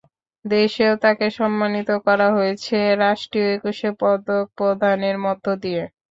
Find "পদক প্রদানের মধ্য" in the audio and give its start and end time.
4.01-5.45